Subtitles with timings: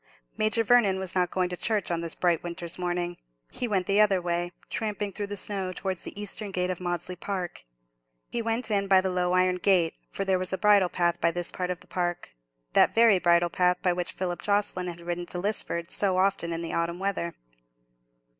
[0.35, 3.17] Major Vernon was not going to church on this bright winter's morning.
[3.51, 7.15] He went the other way, tramping through the snow, towards the eastern gate of Maudesley
[7.15, 7.65] Park.
[8.31, 11.29] He went in by the low iron gate, for there was a bridle path by
[11.29, 15.37] this part of the park—that very bridle path by which Philip Jocelyn had ridden to
[15.37, 17.35] Lisford so often in the autumn weather.